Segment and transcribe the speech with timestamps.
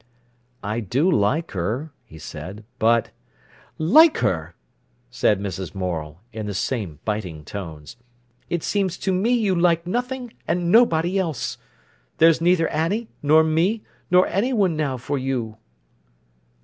[0.63, 3.11] "I do like her," he said, "but—"
[3.77, 4.55] "Like her!"
[5.11, 5.75] said Mrs.
[5.75, 7.97] Morel, in the same biting tones.
[8.49, 11.59] "It seems to me you like nothing and nobody else.
[12.17, 15.57] There's neither Annie, nor me, nor anyone now for you."